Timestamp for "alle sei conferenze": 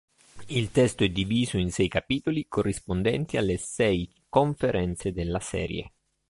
3.37-5.11